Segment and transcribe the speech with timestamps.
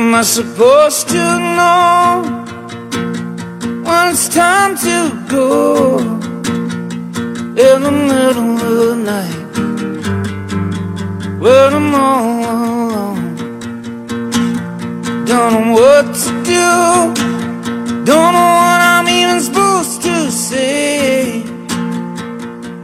[0.00, 1.24] Am I supposed to
[1.58, 2.22] know
[3.82, 4.96] when it's time to
[5.28, 5.98] go?
[7.66, 9.50] In the middle of the night,
[11.40, 13.34] when I'm all alone,
[15.26, 16.70] don't know what to do,
[18.04, 21.42] don't know what I'm even supposed to say.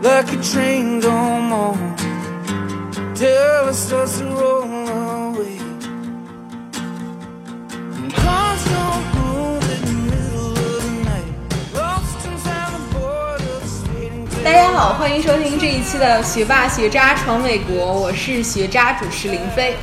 [0.03, 1.96] Like a train gone on
[3.15, 3.76] till it
[4.18, 4.54] to roll
[14.44, 19.75] 大家好，欢迎收听这一期的《学霸学渣闯美国》，我是学渣主持林飞。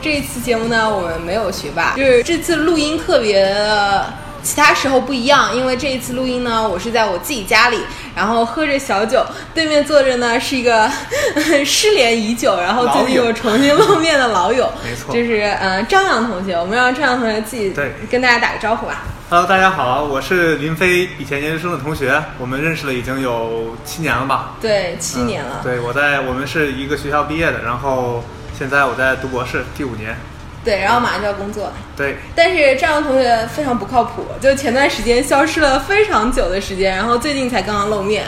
[0.00, 4.10] 这一期节目呢，我们没有学霸，就是这次录音特别的
[4.42, 7.78] 其他时候不一样，因为这一次录音呢，我是在我自己家里，
[8.14, 10.90] 然后喝着小酒，对面坐着呢是一个
[11.66, 17.70] 失联已久，然后最近又重新露面的老友，没错就是嗯、呃张扬同学，我们让张扬同学自己
[18.10, 19.02] 跟大家打个招呼吧。
[19.28, 24.54] Hello，大家好，我是林飞，以前研究生的同学，我们认识了已经有七年了吧？
[24.60, 25.62] 对，七年了。
[25.62, 28.22] 嗯对，我在我们是一个学校毕业的，然后
[28.56, 30.16] 现在我在读博士，第五年。
[30.64, 31.72] 对，然后马上就要工作了。
[31.96, 38.26] 对，但是张扬同学非常不靠谱，就前段时间消失了非常久的时间，然后最近才刚刚露面。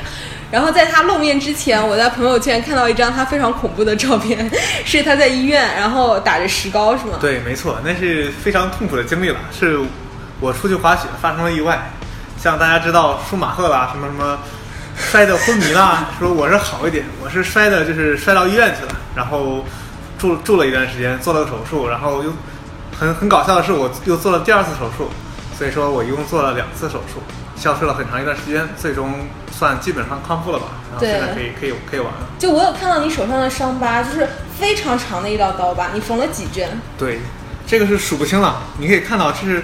[0.51, 4.51] 然后在他露面之前，我在朋友圈看到一张他非常恐怖的照片，
[4.85, 7.19] 是他在医院，然后打着石膏，是吗？
[7.21, 9.79] 对，没错，那是非常痛苦的经历了，是
[10.41, 11.91] 我出去滑雪发生了意外，
[12.39, 14.39] 像大家知道舒马赫啦，什么什么
[14.97, 19.65] 摔得昏迷啦， 说我是好一点，我是摔的就是摔到医院去了，然后
[20.19, 22.33] 住住了一段时间，做了个手术，然后又
[22.99, 25.09] 很很搞笑的是，我又做了第二次手术，
[25.57, 27.23] 所以说我一共做了两次手术，
[27.57, 29.13] 消失了很长一段时间，最终
[29.51, 32.21] 算基本上康复了吧，然后对现在可以可以可以玩了。
[32.39, 36.81] 就我有看到你手上的伤疤，就是非常长的一道刀疤，你缝了几针？
[36.97, 37.21] 对，
[37.67, 39.63] 这个是数不清了，你可以看到这是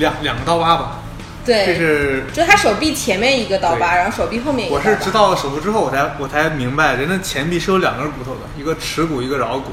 [0.00, 0.98] 两两个刀疤吧，
[1.44, 4.82] 对，这是就他手臂前面一个刀疤，然后手臂后面一个我。
[4.82, 9.70] 是直到手术之后，我才我才明白，人的前臂是有两根骨头的，一个尺骨，一个桡骨。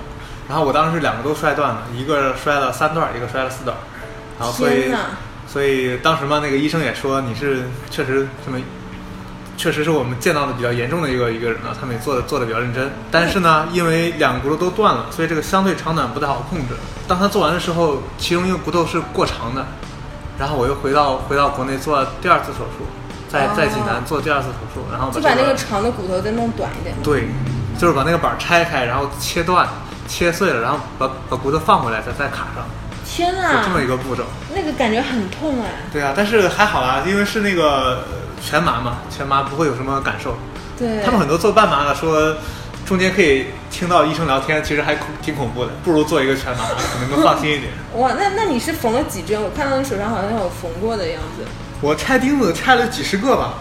[0.48, 3.76] 然后我当时两个都摔断了，一个摔了三段，一个摔了四段。
[4.40, 4.94] 然后所以
[5.48, 8.58] 所以当时嘛，那个医生也说你是确实这么，
[9.58, 12.92] 确实是我们见到的比较严重的一个一个人了，他们也做的做的比较认真。
[13.12, 16.76] 但是呢，因为两个骨头都断了，所以这个相对长短不太好控制。
[17.08, 19.66] 当他做完的时候，其中一个骨头是过长的，
[20.38, 22.86] 然后我又回到回到国内做了第二次手术，
[23.28, 26.96] 在在济南做第二次手术，然后就把那个长的骨头再弄短一点。
[27.04, 27.30] 对，
[27.78, 29.68] 就是把那个板儿拆开，然后切断、
[30.08, 32.64] 切碎了，然后把把骨头放回来，再再卡上，
[33.06, 34.24] 天就这么，一个步骤。
[34.54, 35.72] 那个感觉很痛哎。
[35.92, 38.06] 对啊，但是还好啦，因为是那个呃
[38.42, 40.36] 全麻嘛，全麻不会有什么感受。
[40.78, 42.36] 对，他们很多做半麻的说，
[42.88, 47.74] 中间可以听到医生聊天，其实还恐挺恐怖的，不如做一个全麻， 可能更放心一点。
[47.98, 49.42] 哇，那那你是缝了几针？
[49.42, 51.44] 我看到你手上好像有缝过的样子。
[51.82, 53.56] 我拆钉子拆了几十个吧，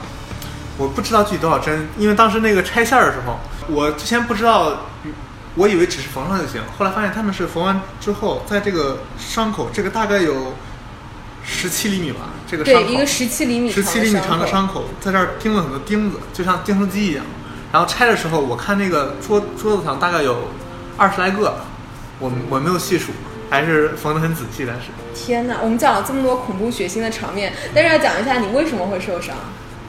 [0.78, 3.36] 我不知道具体多少针，因为当时那个拆线儿的时候，
[3.68, 4.82] 我之前不知道，
[5.56, 10.54] 我以为只是缝上就行，后来发现他们是缝完之后，在这个伤口，这个大概有
[11.42, 14.46] 十七厘米吧，这个伤对，口，一个十七厘米十七厘米长的。
[14.46, 17.24] 伤口，在这儿钉了很多钉子，就像钉书机一样。
[17.72, 20.48] 然后拆的时候，我看那个桌桌子上大概有
[20.96, 21.54] 二十来个，
[22.18, 23.12] 我我没有细数，
[23.50, 24.88] 还是缝得很仔细，但是。
[25.14, 29.34] 天哪，我们讲了这么多恐怖血腥的场面，但是要讲一下你为什么会受伤。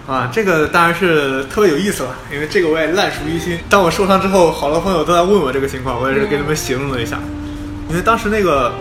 [0.07, 3.59] 啊，这个当然是特别有意思了，因为这个我也烂熟于心。
[3.69, 7.19] 当我受伤之后，好多朋友都在问我这个情况，我也是给你们形容了一下。
[7.89, 8.73] 因为当时那个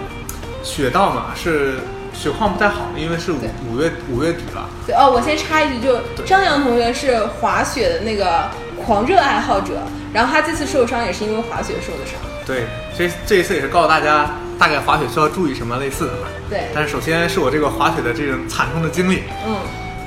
[0.63, 1.81] 雪道嘛，是
[2.15, 4.69] 雪况不太好，因为是五五月五月底了。
[4.87, 8.49] 对哦，我先插一句，就张扬同学是滑雪的那个
[8.85, 9.75] 狂热爱好者，
[10.13, 12.19] 然后他这次受伤也是因为滑雪受的伤。
[12.45, 12.65] 对，
[12.97, 16.29] 这这一次也是告诉大家大概滑雪需要注意什么类似的吧。
[16.49, 19.25] 对，但是首先是我这个滑雪的这种惨痛的经历。
[19.47, 19.57] 嗯，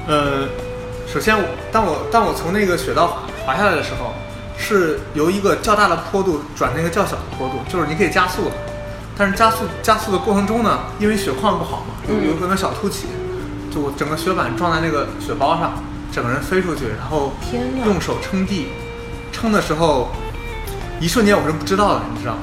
[0.07, 0.47] 呃，
[1.11, 3.07] 首先我当我当我从那个雪道
[3.45, 4.13] 滑滑下来的时候，
[4.57, 8.51] 是由一个较大的坡度转成一个较小的坡度，就是你可以加速了。
[9.17, 13.07] 但是加速加速的过程中呢，因为雪况不好嘛，有嗯有可能小凸起，
[13.73, 15.73] 就我整个雪板撞在那个雪包上，
[16.19, 17.31] 整个人飞出去，然后
[17.85, 18.67] 用手撑地，
[19.31, 20.09] 撑的时候，
[20.99, 22.39] 一瞬间我是不知道的，你知道吗？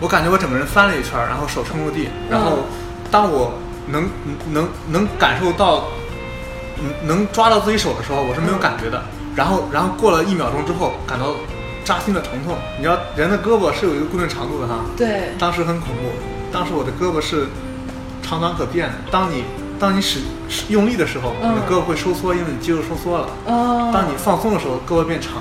[0.00, 2.60] 我感觉我整个人翻了一圈，然后手撑住地，然后
[3.10, 3.58] 当我
[3.88, 4.08] 能
[4.52, 5.84] 能能感受到，
[6.80, 9.02] 能能抓到自己手的时候，我是没有感觉的。
[9.36, 11.36] 然后然后过了一秒钟之后，感到
[11.84, 12.56] 扎心的疼痛。
[12.78, 16.08] 你知道人的胳膊是有一个固定长度的哈，对，当时很恐怖，
[16.50, 17.48] 当时我的胳膊是
[18.22, 18.94] 长短可变的。
[19.10, 19.44] 当你
[19.78, 23.28] 当你使使用力的时候，嗯你的胳膊会收缩，因为你肌肉收缩了。
[23.46, 25.32] 哦，当你放松的时候，胳膊变长。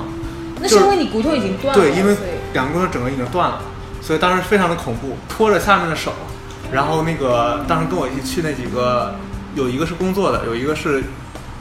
[0.59, 2.15] 那是因为你骨头已经断了，对，因为
[2.53, 3.61] 两个骨头整个已经断了，
[4.01, 6.13] 所以当时非常的恐怖，拖着下面的手，
[6.71, 9.13] 然后那个当时跟我一起去那几个，
[9.55, 11.03] 有一个是工作的，有一个是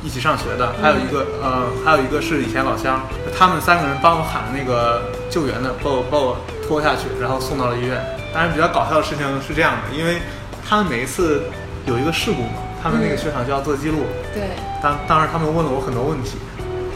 [0.04, 3.00] 一起上学的，还有一个呃，还有一个是以前老乡。
[3.36, 6.36] 他们三个人帮我喊那个救援的，把我把我
[6.68, 8.00] 拖下去，然后送到了医院。
[8.32, 10.22] 当然比较搞笑的事情是这样的，因为
[10.64, 11.42] 他们每一次
[11.86, 13.98] 有一个事故嘛，他们那个雪场就要做记录。
[14.32, 14.42] 对，
[14.82, 16.36] 当当时他们问了我很多问题，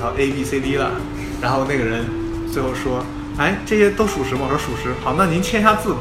[0.00, 0.90] 然后 A B C D 了，
[1.40, 2.04] 然后那个人
[2.52, 3.04] 最后说，
[3.38, 4.42] 哎，这些都属实吗？
[4.44, 4.94] 我说属实。
[5.02, 5.98] 好，那您签一下字吧。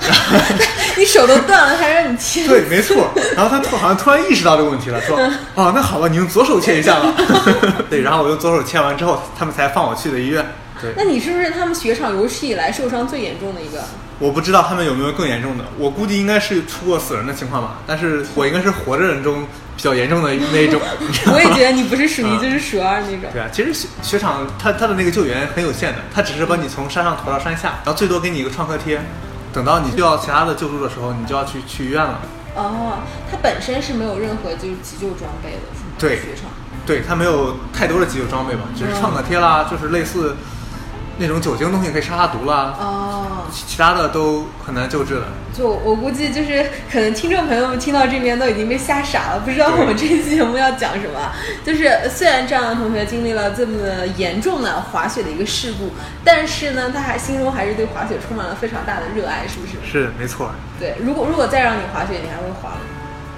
[0.96, 2.46] 你手都断了，还让你签？
[2.46, 3.10] 对，没错。
[3.34, 5.18] 然后他突好像突然意识到这个问题了，说，
[5.54, 7.12] 哦，那好吧，你用左手签一下吧。
[7.90, 10.44] 对，然后我用左手签完之后，他们才放我去的医院。
[10.80, 13.82] 对，那你是不是他们雪场有史以来受伤最严重的一个？
[14.18, 17.78] 我不知道他们有没有更严重的，我估计应该是出过死人的情况吧。
[17.86, 20.80] 但是我应该是活着人中比较严重的那一种。
[21.32, 23.30] 我也觉得你不是数一 就是数二那种。
[23.32, 29.00] 对啊，其实雪雪场它它的那个救援很有限的，它只是把你从山上拖到山下，然后最多给你一个创可贴。
[29.52, 32.20] 等到你需要其他的救助的时候，你就要去去医院了。
[32.54, 32.98] 哦，
[33.30, 35.92] 它本身是没有任何就是急救装备的，是吗？
[35.98, 36.50] 对雪场。
[36.84, 40.36] 对，它没有太多的急救装备吧，只是创可贴啦，就是类似
[41.18, 42.74] 那种酒精东西可以杀杀毒啦。
[42.78, 43.26] 哦。
[43.50, 45.26] 其其他的都很难救治的。
[45.56, 51.32] 就我估计，就是可能听众朋友们听到这边都已经被吓傻了，不知道我们这期节目要讲什么。
[51.64, 55.90] 就是虽然张扬同学经历了这么严重的滑雪的一个事故，
[56.22, 59.90] 但是呢，他还心中还是对滑雪充满了非常大的热爱，是不是？
[59.90, 60.50] 是，没错。
[60.78, 62.80] 对，如果如果再让你滑雪，你还会滑吗？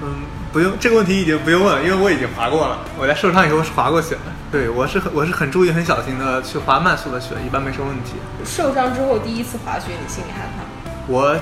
[0.03, 0.23] 嗯，
[0.53, 2.81] 不用，这个问题已经不用问了，因为我已经滑过了。
[2.99, 4.33] 我在受伤以后是滑过雪的。
[4.51, 8.15] 对，我是很我是很注意、很小心的去滑慢速的雪，一般没什么问题。
[8.45, 10.97] 受伤之后第一次滑雪，你心里害怕吗？
[11.07, 11.37] 我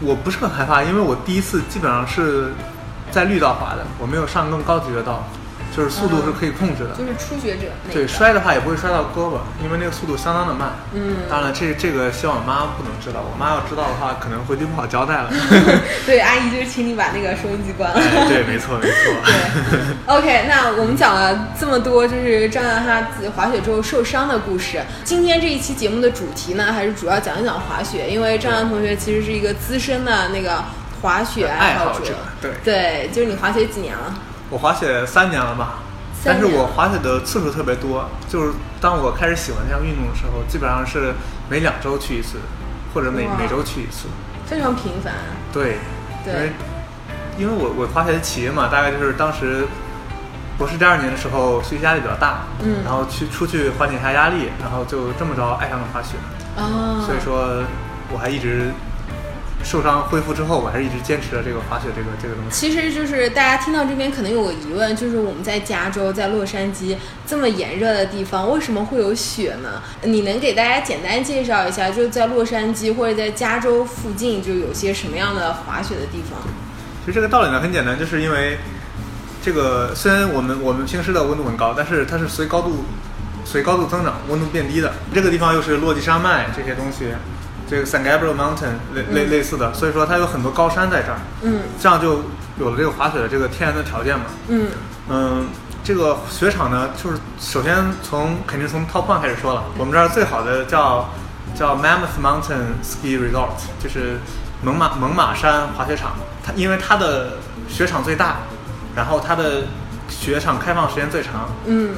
[0.00, 2.52] 我不是很害怕，因为我第一次基本上是
[3.10, 5.22] 在绿道滑的，我没有上更高级的道，
[5.76, 6.90] 就是速度是可以控制的。
[6.94, 7.94] 就是初学者那个。
[7.94, 10.70] 对，摔的话也不会摔到胳膊，因为那个速度相当的慢。
[10.92, 11.16] 嗯。
[11.28, 15.30] 当然了，这这个希望我妈不能知道，我妈要知道的话，可能回去不好交代了。
[16.06, 17.96] 对，阿姨就是请你把那个收音机关了。
[17.98, 19.12] 哎，对，没错，没错。
[19.24, 19.80] 对。
[20.06, 24.80] OK，那我们讲了这么多，就是张扬他自己滑雪之后受伤的故事。
[25.02, 30.62] 今天这一期节目的主题呢，还是主要讲一讲滑雪，因为张扬同学其实是一个资深的那个
[31.02, 32.14] 滑雪爱好者。
[32.40, 32.52] 对。
[32.62, 34.14] 对，就是你滑雪几年了？
[34.54, 35.82] 我滑雪三年了吧。
[36.24, 41.12] 但是我滑雪的次数特别多，就是当我开始喜欢这项运动的时候，基本上是
[41.50, 42.38] 每两周去一次，
[42.94, 44.06] 或者每每周去一次，
[44.46, 45.12] 非常频繁。
[45.52, 45.78] 对，
[46.24, 46.52] 因为
[47.36, 49.66] 因为我我滑雪的起因嘛，大概就是当时
[50.56, 56.14] 博士第二年的时候，学习压力比较大，嗯，然后去出去缓解一下压力，然后就这么着爱上了滑雪。
[56.56, 57.60] 哦，所以说
[58.12, 58.70] 我还一直。
[59.64, 62.50] 受伤恢复之后，我还是一直坚持了这个滑雪这个这个东西。
[62.50, 66.96] 其实就是大家听到这边可能有个疑问，就是我们在加州，在洛杉矶
[67.26, 69.82] 这么炎热的地方，为什么会有雪呢？
[70.02, 76.38] 你能给大家简单介绍一下，就是在洛杉矶或者在加州附近，就有些什么样的滑雪的地方？
[77.00, 78.58] 其实这个道理呢很简单，就是因为
[79.42, 82.84] 这个虽然我们我们平时的温度很高，但是它是随高度
[83.44, 84.92] 随高度增长，温度变低的。
[85.14, 87.06] 这个地方又是落基山脉这些东西。
[87.68, 92.24] 这个 San Gabriel Mountain 类类类似的，所以说它有很多高山在这儿，嗯，这样就
[92.58, 94.68] 有了这个滑雪的这个天然的条件嘛，嗯。
[95.08, 95.48] 嗯，
[95.82, 101.10] 这个雪场呢，就是首先从肯定从 Top One 开始说了，我们这儿最好的叫
[101.54, 103.50] 叫 Mammoth Mountain Ski Resort，
[103.82, 104.18] 就是
[104.62, 106.12] 猛犸猛犸山滑雪场，
[106.42, 107.38] 它因为它的
[107.68, 108.36] 雪场最大，
[108.94, 109.64] 然后它的
[110.08, 111.94] 雪场开放时间最长，嗯，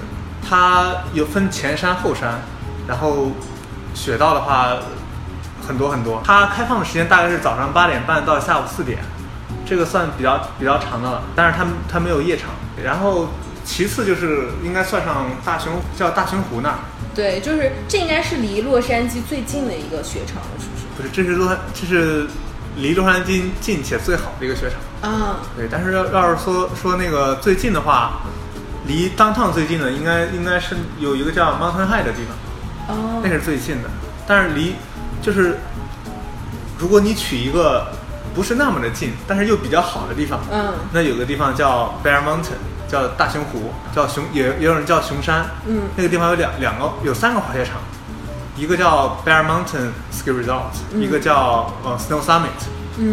[0.49, 2.40] 它有分前山后山，
[2.88, 3.33] 然后
[3.95, 4.76] 雪道的话。
[5.66, 8.99] 很多很多，它开放的时间大概是早上八点半到下午四点，
[9.66, 11.23] 这个算比较比较长的了。
[11.35, 12.50] 但是它它没有夜场。
[12.85, 13.28] 然后
[13.64, 16.76] 其次就是应该算上大熊叫大熊湖那儿。
[17.14, 20.85] 对，就是这应该是离洛杉矶最近的一个雪场了，是不是？
[20.96, 22.28] 不是，这是洛这是
[22.76, 25.11] 离洛杉矶近且最好的一个雪场。
[25.11, 25.40] 啊。
[25.56, 28.20] 对，但是要要是说说那个最近的话，
[28.87, 32.96] 离当趟最近的应该应该是有一个叫 Mountain High 的地方。
[32.96, 33.20] 哦。
[33.25, 33.88] 那是最近的，
[34.28, 34.76] 但是离。
[35.26, 35.59] 就是，
[36.78, 37.88] 如果你取一个
[38.33, 47.75] 不是那么的近，但是又比较好的地方，嗯，那有个地方叫 Bear Mountain，叫大熊湖，叫熊也也有人叫熊山，嗯，那个地方有两两个有三个滑雪场，
[48.56, 52.54] 一个叫 Bear Mountain Ski Resort，一个叫呃 Snow Summit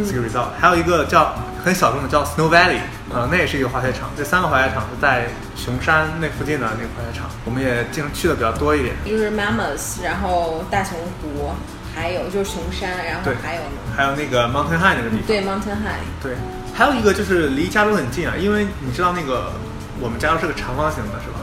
[0.05, 1.33] Ski Resort，还有一个叫
[1.65, 4.11] 很小众的叫 Snow Valley，呃，那也是一个滑雪场。
[4.15, 8.93] 这三个滑雪场是在熊山那附近的那个滑雪场，我们也经常去的比较多一点。
[9.03, 11.55] 就是 Mammoth，然后大熊湖。
[11.95, 15.27] 还有就是熊山，然后还有呢，还有那个 Mountain High 那个地方。
[15.27, 16.03] 对，Mountain High。
[16.21, 16.35] 对，
[16.73, 19.53] 还有一个就是离加州很近啊，因为你知道那个
[19.99, 21.39] 我们加州是个长方形的，是吧？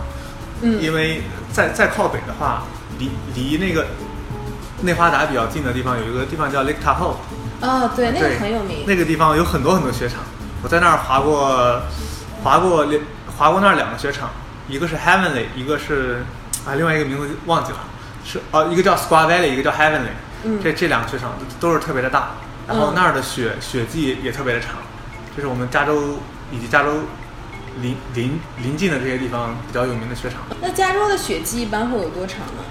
[0.62, 0.82] 嗯。
[0.82, 2.64] 因为再再靠北的话，
[2.98, 3.86] 离离那个
[4.82, 7.14] 内华达比较近的地方有一个地方叫 Lake Tahoe，
[7.60, 8.84] 哦，对，那个很有名。
[8.86, 10.18] 那个地方有很多很多雪场，
[10.62, 11.80] 我在那儿滑过，
[12.42, 13.00] 滑过两
[13.36, 14.30] 滑过那儿两个雪场，
[14.68, 16.24] 一个是 Heavenly，一个是
[16.66, 17.78] 啊另外一个名字忘记了，
[18.24, 20.12] 是哦、一个叫 Squaw Valley，一个叫 Heavenly，、
[20.44, 22.30] 嗯这这两个雪场都是特别的大，
[22.66, 24.76] 然后嗯那儿的雪雪季也特别的长，
[25.36, 26.18] 这是我们加州
[26.50, 26.90] 以及加州
[27.80, 30.40] 邻邻邻近的这些地方比较有名的雪场。
[30.60, 32.64] 那加州的雪季一般会有多长呢？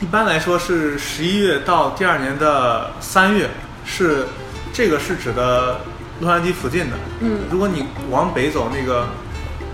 [0.00, 3.50] 一般来说是十一月到第二年的三月，
[3.84, 4.26] 是
[4.72, 5.80] 这个是指的
[6.20, 6.96] 洛杉矶附近的。
[7.20, 9.08] 嗯如果你往北走那个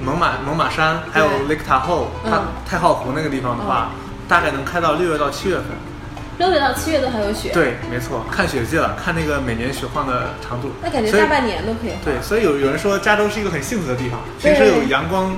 [0.00, 3.90] 猛犸猛犸山，还有对 Lake Tahoe，它嗯太浩湖那个地方的话，
[4.26, 5.66] 大概能开到六月到七月份。
[6.38, 7.50] 六月到七月都还有雪。。
[7.52, 10.70] 对，没错，看雪季了，看那个每年雪况的长度。
[10.82, 11.96] 那感觉大半年都可以滑。
[12.04, 15.36] 对，所以有有人说加州是一个很幸福的地方，平时有阳光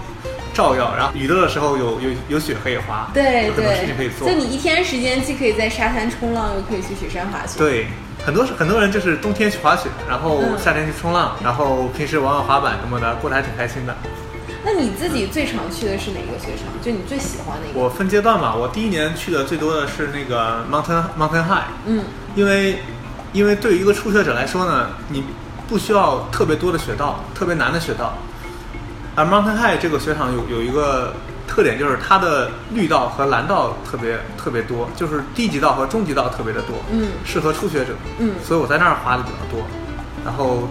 [0.55, 4.29] 照耀，然后雨热的时候有有有雪可以滑，对有很多事情可以，做。
[4.29, 7.59] 就你一天时间既可以在沙滩冲浪，又可以去雪山滑雪。
[7.59, 7.87] 对，
[8.25, 13.95] 很多很多人就是冬天去滑雪，然后嗯夏天去冲浪，然后平时玩玩滑板什么的，过得还挺开心的。
[14.67, 16.67] 那你自己最常去的是哪个雪场？
[16.83, 17.79] 就你最喜欢的一个？
[17.79, 22.05] 我分阶段吧，我第一年去的最多的是那个 Mountain Mountain High，嗯
[22.35, 22.81] 因为
[23.33, 25.23] 因为对于一个初学者来说呢，你
[25.69, 28.15] 不需要特别多的雪道，特别难的雪道。
[29.15, 31.15] 而 Mountain High 这个雪场有有一个
[31.47, 37.95] 特点，就是它的绿道和蓝道特别特别多，就是低级道和中级道特别的多，嗯适合初学者。
[38.19, 39.65] 嗯所以我在那儿滑的比较多。
[40.25, 40.69] 然后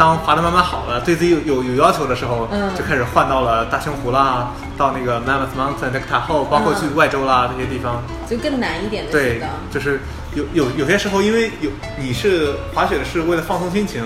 [0.00, 8.02] 当滑的慢慢好了，对自己有有有要求的时候，嗯就开始换到了大熊湖啦，到那个 Mammoth Mountain、Lake Tahoe，包括去嗯外州啦、这些地方。
[8.26, 10.00] 就更难一点的对就是
[10.34, 14.02] 有有有些时候，因为有你是滑雪是为了放松心情，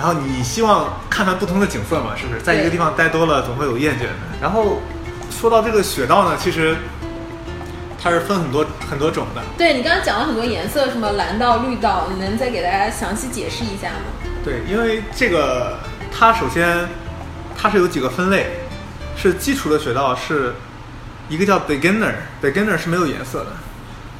[0.00, 2.40] 然后你希望看看不同的景色嘛，是不是？
[2.40, 4.08] 在一个地方待多了，总会有厌倦的。
[4.42, 4.80] 然后
[5.30, 6.76] 说到这个雪道呢，其实
[8.00, 9.42] 它是分很多很多种的。
[9.56, 14.30] 对你刚刚讲了很多颜色，什么蓝道、绿道，你能再给大家详细解释一下吗？
[14.44, 15.78] 对，因为这个
[16.16, 16.88] 它首先
[17.56, 18.60] 它是有几个分类，
[19.16, 20.54] 是基础的雪道是
[21.28, 23.50] 一个叫 beginner，beginner 是没有颜色的，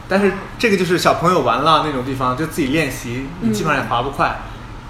[0.09, 4.37] 但是这个就是小朋友玩了那种地方就自己练习，你基本上也滑不快。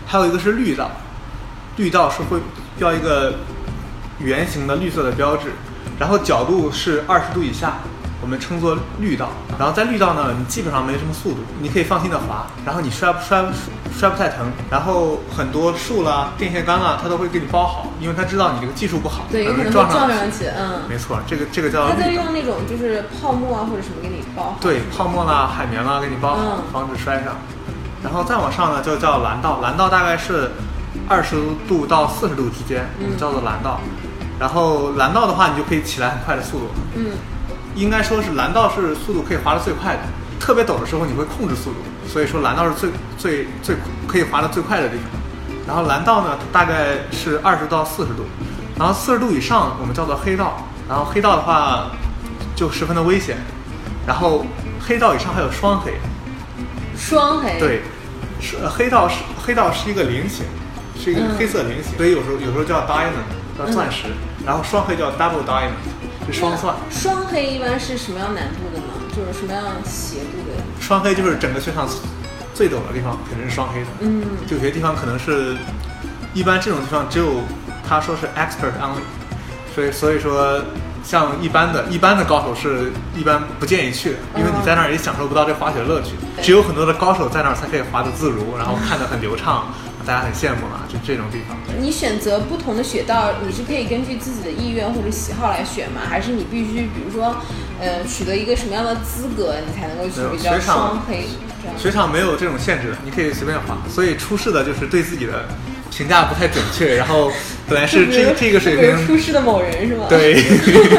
[0.07, 0.91] 还有一个是绿道，
[1.77, 2.39] 绿道是会
[2.79, 3.35] 标一个
[4.19, 5.53] 圆形的绿色的标志，
[5.99, 7.75] 然后角度是二十度以下，
[8.21, 9.29] 我们称作绿道。
[9.59, 13.45] 然后在绿道呢，你基本上没什么速度，你可以放心的滑，然后你摔不摔
[13.97, 14.51] 摔不太疼。
[14.71, 20.47] 然后很多树啦、电线杆啦，它都会给你包好，因为它知道你这个技术不好，对，有可能撞上去。
[20.47, 20.83] 嗯。
[20.89, 22.09] 没错，这个这个叫它在。
[22.11, 24.57] 用那种就是泡沫啊或者什么给你包好。
[24.61, 27.35] 对，泡沫啦、海绵啦，给你包好，嗯防止摔上。
[28.03, 30.51] 然后再往上呢，就叫蓝道，蓝道大概是
[31.09, 31.37] 二十
[31.69, 33.81] 度到四十度之间，我们嗯叫做蓝道。
[34.39, 36.67] 然后蓝道的话，你就可以起来很快的速度。
[36.95, 37.11] 嗯，
[37.79, 40.01] 应该说是蓝道是速度可以滑的最快的，
[40.41, 41.77] 特别陡的时候你会控制速度，
[42.09, 43.77] 所以说蓝道是最最最
[44.09, 45.05] 可以滑的最快的地方。
[45.67, 48.25] 然后蓝道呢，大概是二十到四十度，
[48.77, 51.91] 然后四十度以上我们叫做黑道，然后黑道的话
[52.57, 53.37] 就十分的危险。
[54.07, 54.45] 然后
[54.81, 55.93] 黑道以上还有双黑，
[56.97, 57.61] 双黑。
[57.61, 57.83] 对，
[58.41, 60.47] 是呃黑道是黑道是一个菱形，
[60.99, 64.05] 是一个嗯黑色菱形，所以有时候有时候叫 diamond 叫钻石，
[64.47, 65.77] 然后双黑叫 double diamond
[66.33, 66.75] 是双算。
[66.91, 68.95] 双黑一般是什么样难度的呢？
[69.11, 70.63] 就是什么样斜度的？
[70.81, 71.89] 双黑就是整个雪场
[72.55, 73.87] 最陡的地方，肯定是双黑的。
[74.01, 75.57] 嗯，就有些地方可能是，
[76.35, 77.43] 一般这种地方只有
[77.89, 79.03] 他说是 expert only，
[79.75, 80.63] 所以所以说
[81.03, 86.13] 像一般的一般的高手是一般不建议去的，因为你在那儿也享受不到这滑雪乐趣。
[86.43, 89.73] 只有很多的高手在那儿才可以滑得自如，然后看得很流畅，
[90.09, 91.55] 大家很羡慕啊，就这种地方。
[91.79, 96.01] 你选择不同的雪道，你是可以根据自己的意愿或者喜好来选吗？
[96.09, 97.37] 还是你必须，比如说，
[97.79, 101.27] 呃，取得一个什么样的资格，你才能够去比较雪场双黑？
[101.77, 105.45] 雪场没有这种限制的，你可以随便滑，所以出事的就是对自己的
[105.91, 107.31] 评价不太准确，然后
[107.69, 110.43] 本来是这这个水平，出事的某人是吗？，对，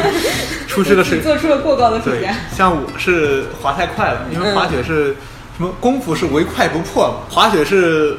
[0.70, 5.16] 出事的水做出了过高的评对价。，像我是滑太快了，因为嗯滑雪是、
[5.56, 8.16] 什么功夫是唯快不破嘛，滑雪是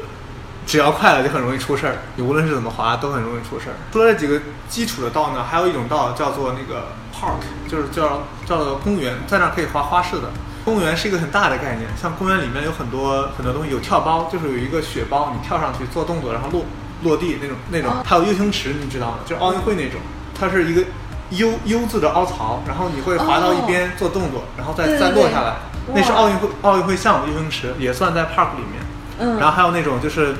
[0.65, 3.75] 只要快了就很容易出事儿，你无论是怎么滑都很容易出事儿。
[3.91, 4.39] 除了这几个
[4.69, 10.29] 基础的道呢，还有一种道叫做那个 park，就是叫叫做公园，在那儿可以滑花式的。
[10.63, 16.63] 公园是一个很大的概念，像公园里面有很多很多东西，有跳包，就是有一个雪包，你跳上去做动作，然后落
[17.01, 19.17] 落地那种那种哦，还有 U 型池，你知道吗？
[19.25, 19.99] 就是奥运会那种，
[20.39, 20.83] 它是一个
[21.31, 25.55] U U 字的凹槽，然后你会滑到一边做动作，然后再再落下来，
[25.95, 28.85] 那是奥运会奥运会项目 U 型池，也算在 park 里面。
[29.19, 30.35] 嗯，然后还有那种就是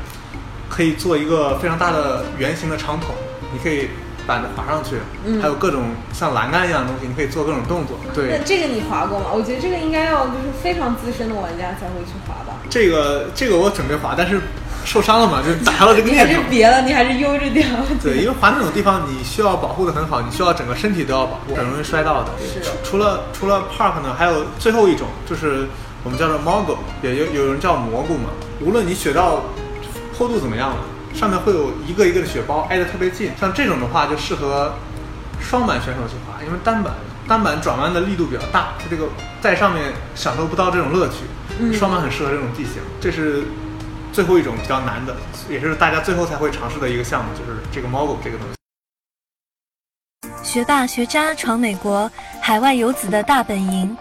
[0.70, 3.14] 可以做一个非常大的圆形的长筒，
[3.54, 3.90] 你可以
[4.26, 7.98] 板子滑上去，嗯还有各种像栏杆一样的东西，你可以做各种动作。
[8.14, 9.26] 对那，这个你滑过吗？
[9.34, 12.60] 我觉得这个应该要就是非常资深的玩家才会去滑吧。
[12.70, 14.40] 这个这个我准备滑，但是
[14.86, 16.26] 受伤了嘛，就打消了这个 你还。
[16.26, 17.68] 是别了，你还是悠着点。
[18.02, 22.30] 对，因为滑那种地方，你需要保护的很好，你需要整个身体都要保护，很容易摔到的。
[22.84, 25.68] 除了除了 park 呢，还有最后一种就是
[26.04, 28.30] 我们叫做 mogul，也有有人叫蘑菇嘛。
[28.60, 29.44] 无论你雪道
[30.18, 30.78] 坡度怎么样了，
[31.14, 34.74] 上面会有一个一个的雪包挨得特别近，像这种的话就适合
[35.40, 36.94] 双板选手去滑，因为单板
[37.28, 39.08] 单板转弯的力度比较大，它这个
[39.42, 41.18] 在上面享受不到这种乐趣。
[41.60, 43.44] 嗯双板很适合这种地形，这是
[44.12, 45.16] 最后一种比较难的，
[45.50, 48.56] 也是大家最后才会尝试的一个项目，就是这个 mogul 这个东西。
[50.44, 52.10] 学霸学渣闯美国，
[52.42, 53.96] 海外游子的大本营。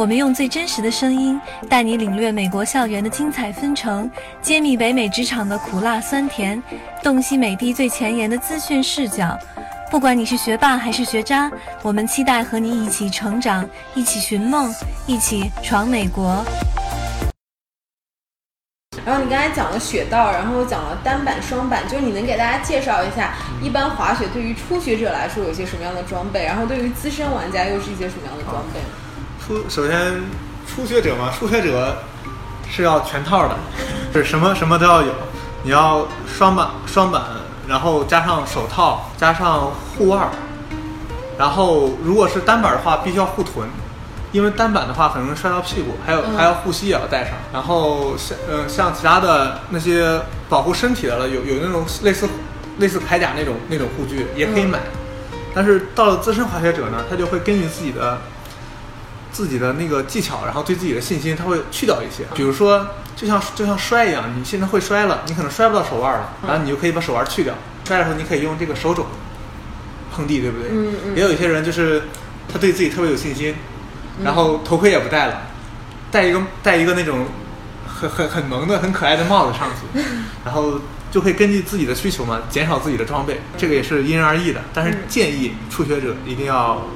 [0.00, 1.38] 我们用最真实的声音，
[1.68, 6.60] 带你领略美国校园的精彩纷呈，揭秘北美职场的苦辣酸甜，
[7.02, 9.38] 洞悉美的最前沿的资讯视角。
[9.90, 11.52] 不管你是学霸还是学渣，
[11.82, 14.74] 我们期待和你一起成长，一起寻梦，
[15.06, 16.42] 一起闯美国。
[19.04, 28.80] 然后你刚才讲了雪道，然后又讲了单板、双板，就是你能给大家介绍一下，一般滑雪对于初学者来说有些什么样的装备，然后对于资深玩家又是一些什么样的装备？
[29.50, 30.22] 初首先
[30.64, 31.96] 初学者嘛，初学者
[32.70, 33.56] 是要全套的，
[34.14, 35.12] 就 是什么什么都要有。
[35.64, 37.20] 你要双板双板，
[37.66, 40.28] 然后加上手套，加上护腕儿，
[41.36, 43.68] 然后如果是单板的话，必须要护臀，
[44.30, 47.32] 因为单板的话很容易摔到屁股，还有、嗯还要护膝也要带上。
[47.52, 52.28] 然后像呃像其他的那些保护身体的了，有有那种类似
[52.78, 54.78] 类似铠甲那种那种护具也可以买。
[55.52, 58.16] 但是到了资深滑雪者呢，他就会根据自己的
[59.32, 62.24] 自己的那个技巧，然后对自己的信心，他会去掉一些。
[62.34, 67.54] 比如说，就像就像摔一样，你现在会摔了，你可能摔不到手腕了，然后你就可以把手腕去掉。
[67.86, 69.06] 摔的时候，你可以用这个手肘
[70.12, 70.68] 碰地，对不对？
[70.70, 72.02] 嗯嗯也有一些人就是
[72.52, 73.54] 他对自己特别有信心，
[74.22, 75.42] 然后头盔也不戴了，
[76.10, 77.26] 戴一个戴一个那种
[77.86, 80.00] 很很很萌的、很可爱的帽子上去，
[80.44, 83.40] 然后就会根据自己的需求嘛，减少自己的装备。
[83.56, 86.86] 这个也是因人而异的，但是嗯建议初学者一定要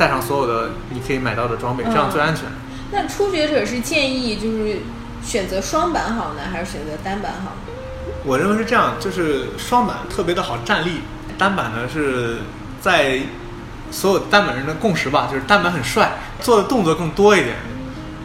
[0.00, 2.44] 带上所有的你可以买到的装备，这样嗯最安全。
[2.90, 4.78] 那初学者是建议就是
[5.22, 7.52] 选择双板好呢，还是选择单板好？
[8.24, 11.02] 我认为是这样，就是双板特别的好站立，
[11.36, 12.38] 单板呢是
[12.80, 13.20] 在
[13.90, 17.56] 所有单板人的共识吧，就是单板很帅，做的动作更多一点，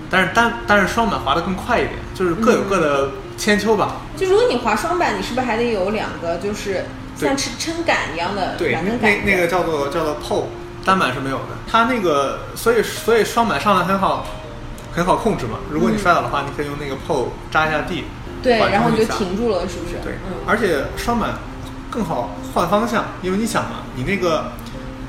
[0.09, 3.97] 但是单但是双板滑得更快一点，就是各有各的千秋吧。
[4.15, 6.85] 就如果你滑双板，你是不是还得有两个就是
[7.17, 10.45] 像撑撑杆一样的对，那那个叫做叫做 pole，
[10.85, 11.57] 单板是没有的。
[11.69, 14.25] 它那个所以所以双板上来很好
[14.93, 15.57] 很好控制嘛。
[15.69, 18.05] 如果你摔倒的话，你可以用那个 pole 扎一下地，
[18.41, 19.95] 对，然后你就停住了，是不是？
[20.03, 21.31] 对，嗯，而且双板
[21.89, 24.51] 更好换方向，因为你想嘛，你那个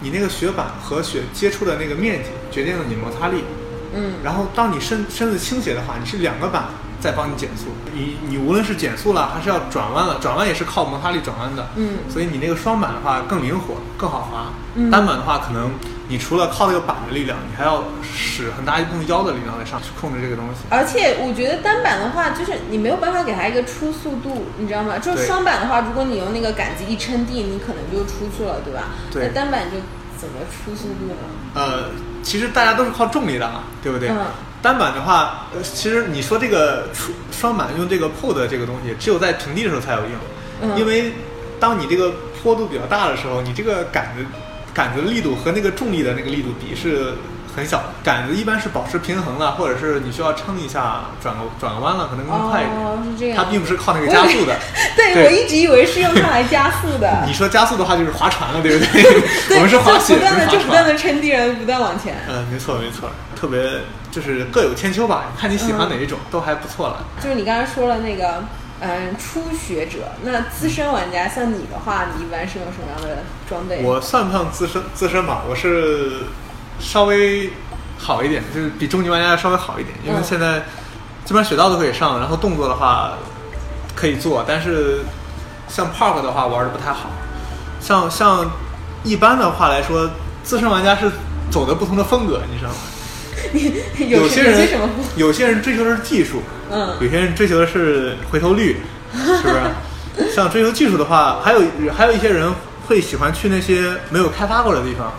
[0.00, 3.44] 你那个雪板和雪接触的那个面积决定了你摩擦力，
[3.94, 6.64] 嗯，然后当你身身子倾斜的话，你是两个板
[7.06, 15.70] 在帮你减速，你你无论是减速了还是要转弯了，转弯也是靠摩擦力转弯的，嗯所以你那个双板的话更灵活，更好滑，嗯单板的话可能
[16.08, 20.66] 你除了靠那个板的力量，你还要使很大一部分腰的力量来上去控制这个东西。
[20.68, 24.98] 而且我觉得单板的话，就是你没有办法给它一个初速度，你知道吗？
[24.98, 28.90] 就是双板的话，如果你用那个杆子一撑地，你可能就出去了，对吧？
[29.12, 29.78] 对那单板就
[30.18, 31.14] 怎么出速度呢？
[31.54, 31.90] 呃，
[32.22, 34.08] 其实大家都是靠重力的嘛，对不对？
[34.10, 34.18] 嗯
[34.62, 40.10] 单板的话，呃，其实你说这个双双板用这个 pole 的这个东西，只有在平地的时候才有用，
[40.62, 40.78] 嗯。
[40.78, 41.12] 因为
[41.60, 44.24] 当你这个坡度比较大的时候，你这个杆子
[44.74, 47.12] 杆子的力度和那个重力的那个力度比是
[47.56, 47.84] 很小的。
[48.04, 52.76] 杆子一般是保持平衡了，或者是你需要撑一下转个转个弯了，可能更快一点。
[52.76, 53.36] 哦，是这样。
[53.36, 54.56] 它并不是靠那个加速的。
[54.94, 57.22] 对，对我一直以为是用它来加速的。
[57.26, 59.22] 你说加速的话就是划船了，对不对？
[59.56, 60.50] 我们是滑雪，就不断的不划船。
[60.52, 62.14] 就不断的撑地，然后不断往前。
[62.28, 67.04] 嗯，没错没错，特别就是各有千秋吧，看你喜欢哪一种、都还不错了。
[67.22, 68.44] 就是你刚才说了那个，
[68.80, 73.82] 嗯，初学者，那资深玩家像你的话，你一般是用什么样的装备？
[73.82, 76.24] 我算不上资深资深吧，我是
[76.80, 77.50] 稍微
[77.98, 80.60] 好一点，就是比中级玩家要稍微好一点，因为嗯现在
[81.24, 83.12] 基本上雪道都可以上，然后动作的话
[83.94, 85.00] 可以做，但是
[85.68, 87.10] 像 Park 的话玩的不太好，
[87.80, 88.50] 像像
[89.02, 90.08] 一般的话来说，
[90.44, 91.10] 资深玩家是
[91.50, 92.76] 走的不同的风格，你知道吗？
[94.08, 94.68] 有些人
[95.16, 98.80] 有些人追求的是技术，嗯有些人追求的是回头率，
[99.14, 100.30] 是不是？
[100.34, 101.60] 像追求技术的话，还有
[101.96, 102.50] 还有一些人
[102.88, 105.12] 会喜欢去那些没有开发过的地方，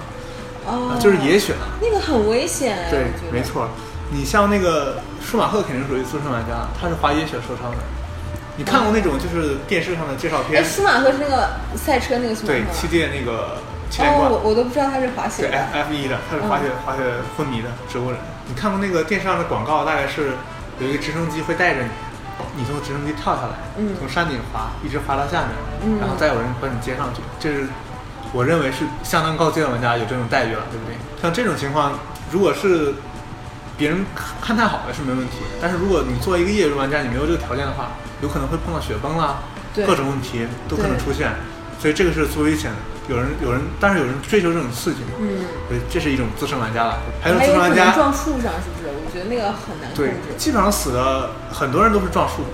[0.67, 1.67] 哦啊，就是野雪了。
[1.81, 3.07] 那个很危险哎，对。
[3.31, 3.67] 没错。
[4.11, 7.77] 你像那个舒马赫肯定属于资深玩家，他是滑野雪受伤的。
[8.55, 10.65] 你看过那种就是电视上的介绍哎，片？
[10.65, 12.71] 舒马赫是那个赛车那个什么对，赫吗。
[12.73, 13.57] 七届那个
[13.89, 14.31] 七连哦，冠。
[14.31, 15.57] 我我都不知道他是滑雪对的。
[15.57, 17.03] F F 一的，他是滑雪、滑雪
[17.35, 18.19] 昏迷的植物人。
[18.47, 19.83] 你看过那个电视上的广告？
[19.83, 20.31] 大概是
[20.79, 21.89] 有一个直升机会带着你，
[22.55, 25.51] 你从直升机跳下来，嗯从山顶滑，一直滑到下面，
[25.83, 27.21] 嗯然后再有人把你接上去。
[27.39, 27.67] 这是
[28.33, 30.95] 我认为是相当高阶的玩家有这种待遇了，对不对？
[31.21, 31.99] 像这种情况，
[32.31, 32.93] 如果是
[33.77, 39.39] 别人看看太好了是没问题，但是如果你作为一个业余玩家，你没有这个条件的话，有可能会碰到雪崩啦，
[39.75, 41.31] 各种问题都可能出现，
[41.79, 42.77] 所以这个是最危险的。
[43.07, 46.99] 有人有人，但是有人追求这种刺激嘛，嗯，对，这是一种资深玩家了。
[47.21, 48.91] 还有资深玩家，撞树上，是不是？
[48.91, 52.49] 我觉得那个很难控对，基本上死的很多人都是撞树的，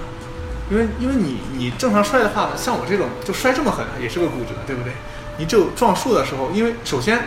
[0.70, 4.94] 因为因为你你正常摔的话，像我这种就摔这么狠，也是个骨折，对不对？
[5.38, 7.20] 你只有撞树的时候，因为首先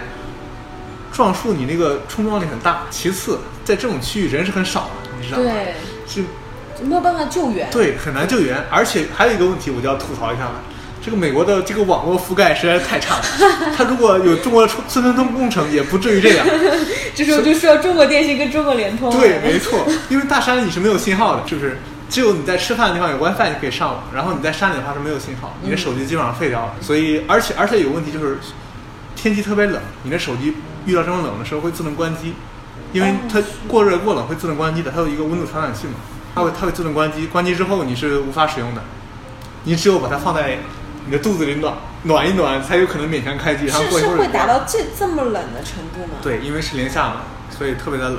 [1.12, 5.44] 撞树你那个冲撞力很大，其次在这种区域人是很少的，你知道吗？
[5.44, 5.74] 对，
[6.06, 6.22] 是
[6.78, 7.68] 就没有办法救援。
[7.70, 10.62] 对，很难救援，而且还有一个问题，我就要吐槽一下了。
[11.04, 13.24] 这个美国的这个网络覆盖实在是太差了，
[13.76, 16.44] 它如果有中国的村村通工程，也不至于这样。
[17.14, 19.16] 这时候就需要中国电信跟中国联通了。
[19.16, 21.78] 对，没错，因为大山你是没有信号的，是不是？
[22.08, 26.74] 只有你在吃饭的地方有 WiFi，你可以上网，然后你在山里的话是没有信号，你的手机基本上废掉了。
[26.80, 28.38] 所以，而且而且有个问题就是，
[29.16, 30.54] 天气特别冷，你的手机
[30.86, 32.34] 遇到这种冷的时候会自动关机，
[32.92, 35.94] 因为它过热过冷会自动关机的，它有一个温度传感器嘛，
[36.34, 38.82] 它会它会自动关机，关机之后你是无法使用的，
[39.64, 40.58] 你只有把它放在
[41.06, 46.18] 你的肚子里暖暖一暖，才有可能勉强开机，然后是过一会儿会达到这这么冷的程度吗？
[46.22, 48.18] 对，因为是零下嘛，所以特别的冷，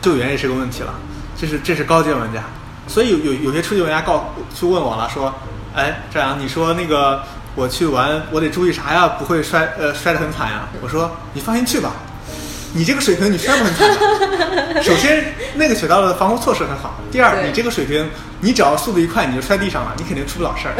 [0.00, 0.94] 救援也是个问题了。
[1.36, 2.44] 这是这是高阶玩家，
[2.86, 5.34] 所以有有有些初级玩家告去问我了，说，
[5.74, 7.22] 哎，这样你说那个
[7.54, 9.08] 我去玩，我得注意啥呀？
[9.18, 10.68] 不会摔呃摔得很惨呀？
[10.82, 11.92] 我说你放心去吧，
[12.74, 14.82] 你这个水平你摔不很惨的。
[14.82, 18.08] 首先那个雪道的防护措施很好，第二你这个水平，
[18.40, 20.74] 你只要速度一快你就摔地上了，你肯定出不了事儿。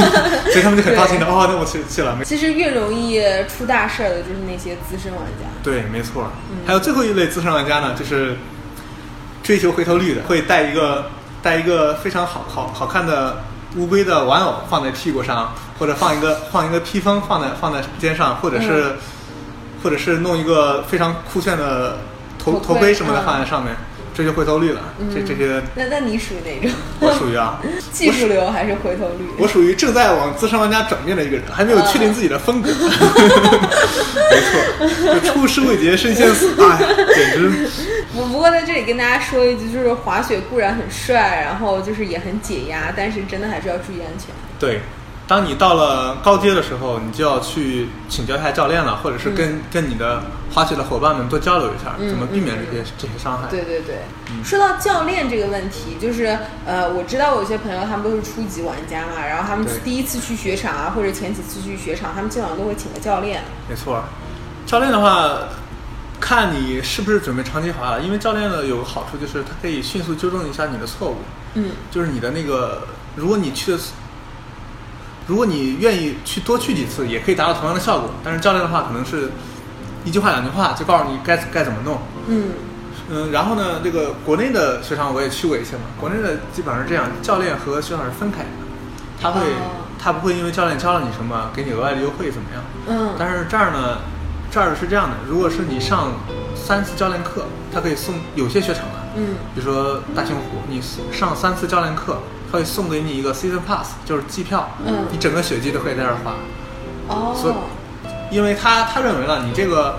[0.50, 2.16] 所以他们就很放心的，哦，那我去去了。
[2.24, 5.46] 其实越容易出大事儿的就是那些资深玩家。
[5.62, 6.30] 对，没错。
[6.66, 8.36] 还有最后一类资深玩家呢，就是
[9.42, 11.10] 追求回头率的，会带一个
[11.42, 13.42] 带一个非常好好好看的
[13.76, 18.96] 乌龟的玩偶放在屁股上，或者放一个放一个披风放在放在肩上，或者是、
[19.82, 21.98] 或者是弄一个非常酷炫的
[22.38, 23.24] 头头盔什么的嗯。
[23.24, 23.76] 放在上面，
[24.20, 24.82] 追求回头率了。
[25.14, 26.70] 这这些那那你属于哪种？
[27.00, 27.58] 我属于啊，
[27.90, 29.24] 技术流还是回头率？
[29.38, 32.68] 我属于正在往资深玩家转变的一个人，还没有确定自己的风格。
[34.30, 36.78] 没错，就出师未捷身先死，哎，
[37.14, 37.66] 简直。
[38.14, 44.28] 我不过在这里跟大家说一句，就是滑雪固然很帅，然后就是也很解压，但是真的还是要注意安全。
[44.58, 44.80] 对，
[45.30, 50.20] 当你到了高阶的时候，你就要去请教一下教练了，或者是跟、跟你的
[50.52, 53.46] 滑雪的伙伴们多交流一下，嗯怎么避免这些、这些伤害。
[53.48, 54.00] 对对对，
[54.42, 63.44] 说到教练这个问题，就是呃，我知道我有些朋友他们都是初级玩家嘛，然后他们第一次去雪场啊，或者前几次去雪场，他们基本上都会请个教练。
[63.68, 64.02] 没错，
[64.66, 65.46] 教练的话，
[66.18, 71.18] 看你是不是准备长期滑了，因为教练呢有个好处就是他可以迅速纠正一下你的错误，
[71.54, 71.70] 嗯。
[71.88, 72.82] 就是你的那个，
[73.14, 73.92] 如果你去的次，
[75.30, 78.10] 如果你愿意去多去几次，也可以达到同样的效果。
[78.24, 79.30] 但是教练的话，可能是
[80.04, 82.00] 一句话两句话就告诉你该该怎么弄。
[82.26, 82.50] 嗯
[83.08, 88.48] 嗯，然后呢，这个国内的雪场我也去过一些嘛，国内的基本上是这样，教练和雪场是分开的，
[89.22, 92.64] 他会、哦他不会因为教练教了你什么，给你额外的优惠怎么样？
[92.88, 93.98] 嗯，但是这儿呢，
[94.50, 96.12] 这儿是这样的，如果是你上
[96.56, 100.80] 三次教练课，他可以送有些雪场啊，嗯比如说大兴湖，你
[101.12, 102.18] 上三次教练课，
[102.50, 106.34] 他会送给你一个 season pass，就是季票，嗯你整个雪季都可以在这儿滑，
[107.34, 107.62] 所以哦，
[108.30, 109.98] 因为他他认为呢，你这个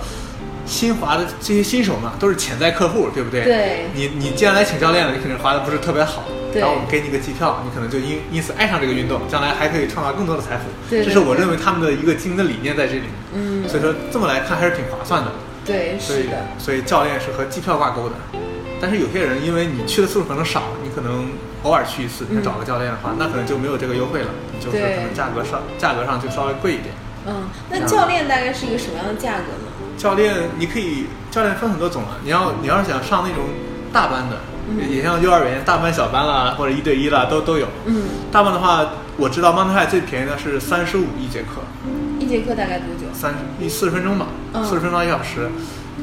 [0.65, 3.43] 新滑的这些新手嘛，都是潜在客户，对不对？
[3.43, 10.63] 对你你既然来请教练了，你肯定滑的不是特别好，对然后我们给你个机票，你可能就因因此爱上这个运动，将来还可以创造更多的财富。
[10.89, 13.03] 对对这是我认为他们的一个经营的理念在这里。
[13.33, 15.31] 嗯，所以说这么来看还是挺划算的。
[15.65, 18.15] 对，所以是的，所以教练是和机票挂钩的。
[18.81, 21.29] 但是有些人因为你去的次数可能少，你可能
[21.63, 26.93] 偶尔去一次，你嗯找个教练的话，那可能就没有这个优惠了，就是可能价格上价格上就稍微贵一点。
[27.27, 29.69] 嗯，那教练大概是一个什么样的价格呢？
[29.97, 32.17] 教练你可以，教练分很多种啊。
[32.23, 33.45] 你要你要是想上那种
[33.93, 34.37] 大班的，
[34.69, 37.67] 嗯也像幼儿园大班、小班啦，或者一对一啦，都都有。
[37.85, 38.83] 嗯，大班的话，
[39.17, 41.61] 我知道 Mountain 最便宜的是三十五一节课，
[42.19, 43.05] 一节课大概多久？
[43.13, 45.51] 三一四十分钟吧，嗯四十分钟到一小时。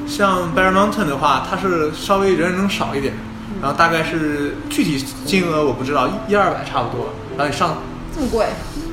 [0.06, 3.18] 像 Bear Mountain 的话，它是稍微人能少一点，嗯
[3.60, 7.10] 然后大概是具体金额我不知道，一一二百差不多。
[7.36, 7.78] 然后你上
[8.14, 8.46] 这么贵？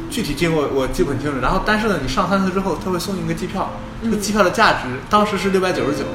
[0.09, 1.39] 具体金额我记不很清楚。
[1.41, 3.71] 然后但是呢，你上三次之后，他会送你一个机票，
[4.03, 6.05] 这个嗯机票的价值当时是六百九十九，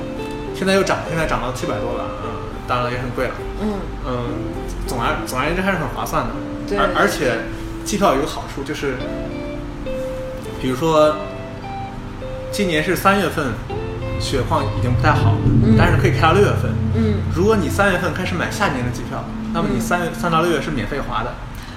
[0.55, 2.31] 现在又涨，现在涨到七百多了，嗯，
[2.67, 3.33] 当然也很贵了。
[3.61, 3.75] 嗯，
[4.07, 4.13] 嗯，
[4.87, 6.31] 总而总而言之还是很划算的。
[6.69, 7.33] 对而而且
[7.85, 8.95] 机票有个好处就是，
[10.63, 11.17] 比如说
[12.53, 13.53] 今年是三月份，
[14.20, 15.35] 雪况已经不太好，
[15.78, 16.70] 但是可以开到六月份。
[16.94, 21.33] 嗯，如果你三月份开始买下年的机票，那么你三月三到六月是免费滑的。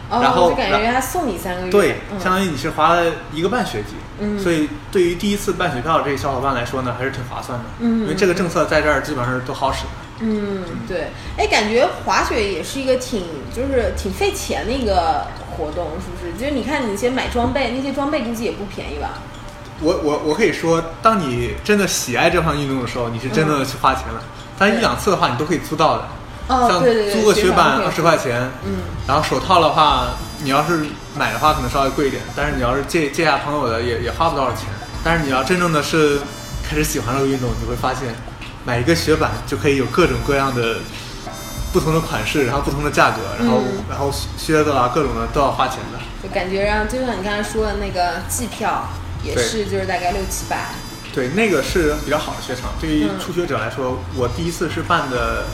[0.09, 9.89] 哦，然后就感觉人家送你三个月，对，嗯相当于你是滑了一个半学期，嗯所以对于第一次办雪票的这些小伙伴来说呢，还是挺划算的，嗯因为这个政策在这儿基本上是都好使的。
[10.19, 13.23] 嗯，对，哎，感觉滑雪也是一个挺
[13.55, 15.25] 就是挺费钱的一个
[15.57, 16.33] 活动，是不是？
[16.37, 19.19] 就是你看你先买装备，那些装备估计也不便宜吧？
[19.81, 24.21] 我我我可以说，当你真的喜爱这项运动的时候，你是真的去花钱了。
[24.57, 26.07] 但一两次的话，你都可以租到的。
[26.47, 30.09] 哦，像对对对，租个雪板二十块钱，嗯，然后手套的话，
[30.43, 30.85] 你要是
[31.17, 34.67] 买的话可能稍微贵一点，但是你要是借借下朋友的也也花不多少钱。
[35.03, 36.19] 但是你要真正的是
[36.67, 38.13] 开始喜欢这个运动，你会发现
[38.65, 40.77] 买一个雪板就可以有各种各样的
[41.71, 45.99] 不同的款式，然后不同的价格，然后、嗯然后靴子啊各种的都要花钱的。
[46.21, 48.87] 就感觉让就像你刚才说的那个季票
[49.23, 50.69] 也是就是大概六七百，
[51.13, 52.71] 对，那个是比较好的雪场。
[52.79, 55.45] 对于嗯初学者来说，我第一次是办的，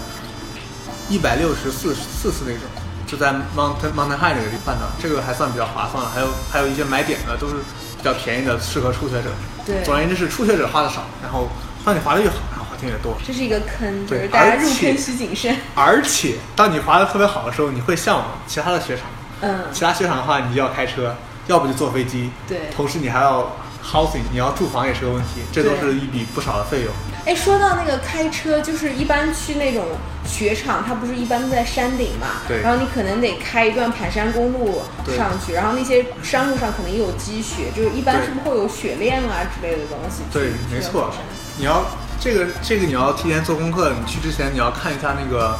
[1.09, 2.61] 一百六十四四次那种，
[3.05, 6.09] 就在 Mountain Mountain High 那个地方办的，这个还算比较划算了。
[6.09, 7.55] 还有还有一些买点的都是
[7.97, 9.29] 比较便宜的，适合初学者。
[9.65, 11.47] 对总而言之是初学者花的少，然后
[11.85, 13.15] 当你滑的越好，然后滑钱越多。
[13.25, 15.55] 这是一个坑，就对是大家入坑需谨慎。
[15.75, 19.05] 而且当你滑的特别好的时候，你会向往其他的雪场。
[19.41, 21.15] 嗯，其他雪场的话，你就要开车，
[21.49, 22.29] 要不就坐飞机。
[22.47, 23.51] 对同时你还要
[23.83, 26.93] housing，你要住房也是个问题，这都是一笔不少的费用。
[27.25, 29.83] 哎，说到那个开车，就是一般去那种
[30.25, 32.41] 雪场，它不是一般都在山顶嘛？
[32.47, 34.81] 对然后你可能得开一段盘山公路
[35.17, 40.23] 上去，然后那些山路上可能也有积雪，就是一般是不是会有雪链啊之类的东西？
[40.31, 41.11] 对，没错。
[41.57, 41.83] 你要
[42.19, 45.57] 这个这个你要提前做功课，你去之前你要看一下那个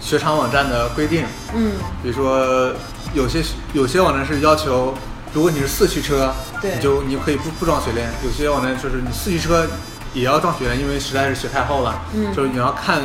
[0.00, 1.72] 雪场网站的规定，嗯，
[2.02, 2.72] 比如说
[3.14, 4.92] 有些有些网站是要求，
[5.36, 9.66] 如果你是四驱车，你就你可以不不装雪链；有些网站就是你四驱车
[10.14, 13.02] 也要装雪链，因为实在是雪太厚了，嗯就是你要看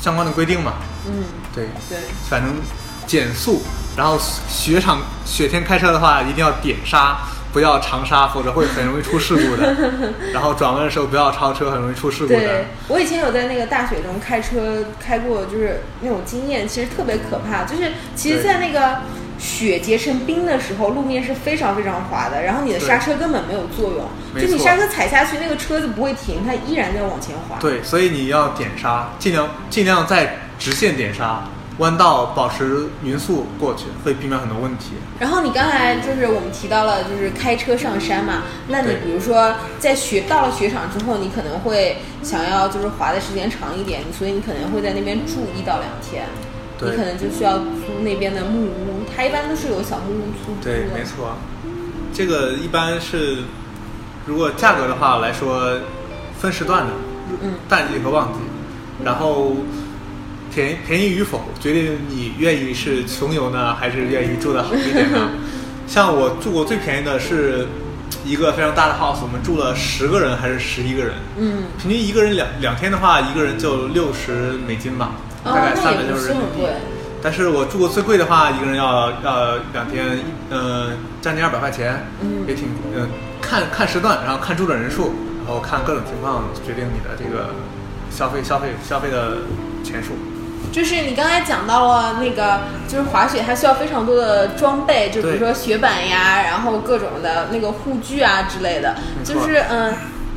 [0.00, 0.74] 相关的规定嘛。
[1.04, 1.98] 嗯，对，对，
[2.30, 2.54] 反正
[3.08, 3.60] 减速，
[3.96, 4.16] 然后
[4.48, 7.18] 雪场雪天开车的话，一定要点刹，
[7.52, 9.74] 不要长刹，否则会很容易出事故的。
[10.32, 12.66] 然后转弯的时候不要超车，很容易出事故的对。
[12.86, 17.64] 我以前有在那个大雪中开车开过，就是那种经验，其实特别可怕。
[17.64, 19.00] 就是其实，在那个
[19.38, 27.58] 雪结成冰的时候，路面是非常非常滑的，然后你的刹车根本没有作用，就你刹车踩下去，那个车子不会停，它依然在往前滑。
[27.60, 31.44] 对，所以你要点刹，尽量尽量在直线点刹，
[31.78, 34.92] 弯道保持匀速过去，会避免很多问题。
[35.18, 38.44] 然后你刚才就是我们提到了，就是开车上山嘛。
[38.68, 46.24] 那你比如说在雪到了雪场之后，你可能会想要就是滑的时间长一点，所以你可能会在那边住一到两天。
[46.78, 50.62] 对你可能就需要租那边的木屋，它一般都是有小木屋租租。
[50.62, 51.04] 对，没。
[51.04, 51.36] 错。
[52.12, 53.38] 这个一般是，
[54.26, 55.78] 如果价格的话来说，
[56.38, 56.92] 分时段的，
[57.42, 58.38] 嗯淡季和旺季，
[59.04, 59.56] 然后
[60.54, 65.30] 便宜便宜与否，决定你愿意是穷游呢，还是愿意住的好一点呢？
[65.88, 67.66] 像我住过最便宜的是
[68.24, 76.66] 一个非常大的 house，我们住了十个人还是十一个人，嗯，平均一个人两两天的话，一个人就六十美金吧，哦，大概那三百六十人民币。
[77.22, 80.18] 但是我住过最贵的话，一个人要要两天，
[80.50, 83.08] 嗯、将近二百块钱，嗯也挺，嗯、
[83.40, 85.14] 看看时段，然后看住的人数，
[85.46, 87.50] 然后看各种情况决定你的这个
[88.10, 89.38] 消费消费消费的
[89.82, 90.12] 钱数。
[90.70, 98.96] 就是你刚才讲到了那个，就是滑雪它需要非常多的装备，就比如说雪板呀，然后各种的那个护具啊之类的。
[99.22, 99.94] 就是嗯，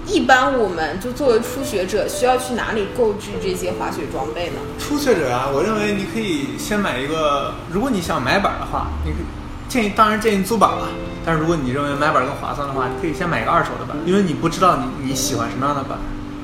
[0.08, 4.56] 一般我们就作为初学者，需要去哪里购置这些滑雪装备呢？
[4.80, 9.24] 初学者啊，我认为你可以先买一个，如果你想买板的话，你可以
[9.68, 10.88] 建议当然建议租板了。
[11.26, 15.98] 但是如果你认为买板更划算的话，你可以先买一个二手的板，因为你不知道你你喜欢什么样的板，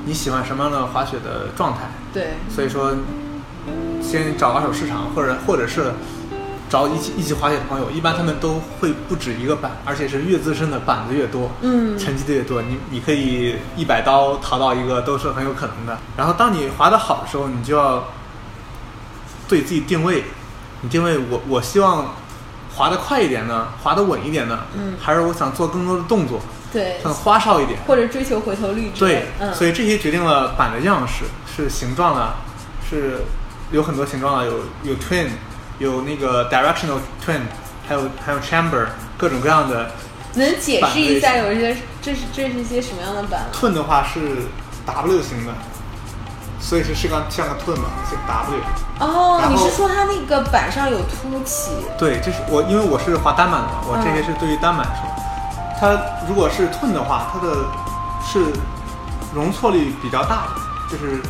[0.06, 1.90] 你喜欢什么样的滑雪的状态。
[2.14, 2.92] 对，所以说，
[4.02, 5.94] 先找二手市场，或者或者是
[6.74, 15.96] 找一起一起滑雪的朋友，一般他们都会不止一个板，而且是越资深的板子越多，嗯成绩的越多，你你可以一百刀淘到一个都是很有可能的。
[16.18, 18.04] 然后当你滑得好的时候，你就要
[19.48, 20.24] 对自己定位，
[20.82, 22.16] 你定位我我希望
[22.74, 26.40] 滑得快一点呢，滑得稳一点呢，嗯还是我想做更多的动作，
[26.72, 27.80] 对，很花哨一点。
[27.86, 32.34] 或者追求回头率对。，嗯，所以这些决定了板的样式，是形状啦，
[32.90, 33.20] 是
[33.72, 35.28] 有很多形状的，有有 twin，
[35.80, 37.42] 有那个 directional twin，
[37.88, 39.92] 还有还有 chamber，各种各样的。
[40.36, 44.20] 能解释一下有一些这是这是一些什么样的板吗？twin 的话是
[44.84, 45.54] W 型的
[46.60, 48.60] 所以是是个像个 twin 嘛，是 W。
[49.00, 51.72] 哦，你是说它那个板上有凸起？
[52.00, 55.08] 对，这是我因为我是滑单板的嘛，我这些是对于单板说。
[55.80, 57.54] 它如果是 twin 的话，它的
[58.26, 58.52] 是
[59.36, 61.22] 容错率比较大的，就是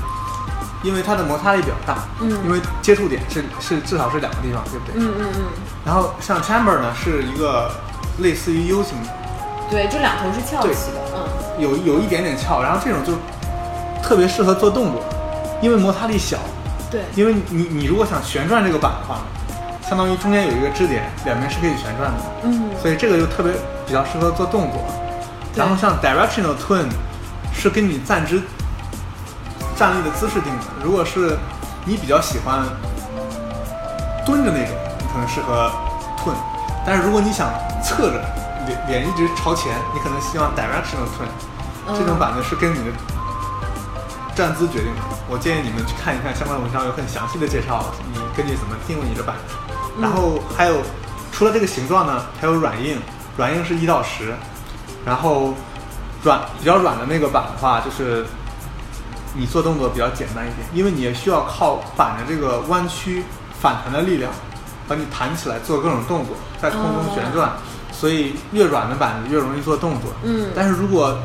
[0.84, 2.30] 因为它的摩擦力比较大，嗯。
[2.46, 4.93] 因为接触点是是至少是两个地方，对不对？
[4.96, 5.41] 嗯嗯嗯，
[5.86, 7.72] 然后像 chamber 呢是一个
[8.19, 9.02] 类似于 U 型。
[9.02, 9.10] 的，
[9.72, 11.24] 对，这两头是翘起的，嗯。
[11.58, 13.13] 有有一点点翘，然后这种就
[14.04, 15.02] 特别适合做动作，
[15.62, 16.38] 因为摩擦力小，
[16.91, 19.22] 对，因为你你如果想旋转这个板的话，
[19.88, 22.69] 相当于中间有一个支点，两边是可以旋转的，嗯。
[22.82, 23.54] 所以这个就特别
[23.86, 24.82] 比较适合做动作。
[25.56, 26.86] 然后像 directional twin
[27.54, 28.41] 是跟你站姿
[29.75, 31.38] 站立的姿势定的，如果是
[31.86, 32.63] 你比较喜欢
[34.25, 35.71] 蹲着那种，你可能适合
[36.17, 36.36] twin，
[36.86, 37.49] 但是如果你想
[37.83, 38.23] 侧着
[38.65, 41.27] 脸脸一直朝前，你可能希望 directional twin。
[41.86, 42.91] 嗯这种板子是跟你的
[44.33, 45.01] 站姿决定的。
[45.27, 47.83] 我建议你们去看一看相关文章，有很详细的介绍，
[48.13, 49.53] 你根据怎么定位你的板子。
[49.99, 50.77] 然后还有
[51.33, 52.97] 除了这个形状呢，还有软硬，
[53.36, 54.33] 软硬是一到十，
[55.05, 55.53] 然后
[56.23, 58.25] 软比较软的那个板的话，就是
[59.36, 63.24] 你做动作比较简单一点，因为你也需要靠板的这个弯曲
[63.60, 64.32] 反弹的力量，
[64.88, 67.52] 把你弹起来做各种动作，在空中旋转。
[67.91, 70.12] 所以越软的板子越容易做动作。
[70.24, 71.17] 嗯但是如果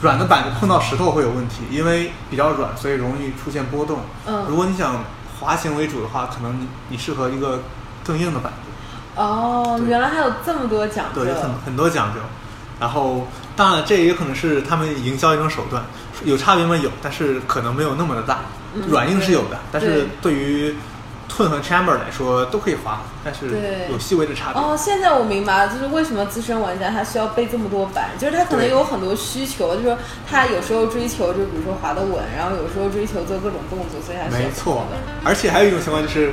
[0.00, 3.98] 软的板子碰到石头会有问题，因为比较软，所以容易出现波动。
[4.26, 5.04] 嗯如果你想
[5.40, 7.60] 滑行为主的话，可能你你适合一个
[8.04, 9.20] 更硬的板子。
[9.20, 12.20] 哦，原来还有这么多讲究对，，有很很多讲究。
[12.80, 15.82] 然后，当然了，这也有可能是他们营销一种手段，
[16.24, 16.76] 有差别吗？
[16.76, 18.40] 有，但是可能没有那么的大。
[18.74, 20.74] 嗯软硬是有的对，但是对于
[21.30, 23.56] twin 和 chamber 来说都可以滑，但是
[23.88, 24.60] 有细微的差别。
[24.60, 29.96] 哦，现在我明白了，就是为什么资深玩家他需要背这么多板，就是他可能有很多需求，就是说
[30.28, 36.32] 他有时候追求，就比如说滑得稳，然后有时候追求做各种动作，所以他没错的，而且还有一种情况就是，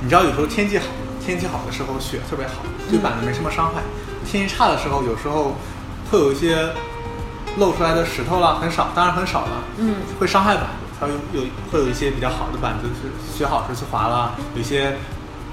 [0.00, 0.86] 你知道有时候天气好，
[1.22, 3.82] 天气好的时候雪特别好，对板子没什么伤害。
[4.24, 5.54] 天气差的时候，有时候
[6.12, 6.68] 会有一些
[7.56, 10.68] 露出来的石头啦，很少，当然很少了，嗯，会伤害板子。
[11.00, 14.98] 它有有会有一些比较好的板子是学好时去滑啦，有一些